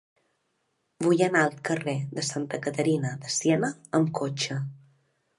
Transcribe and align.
Vull 1.07 1.19
anar 1.25 1.43
al 1.47 1.57
carrer 1.67 1.93
de 2.19 2.23
Santa 2.29 2.59
Caterina 2.63 3.11
de 3.25 3.33
Siena 3.35 3.69
amb 3.99 4.09
cotxe. 4.21 4.57